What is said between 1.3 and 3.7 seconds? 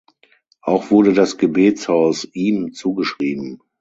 Gebetshaus ihm zugeschrieben.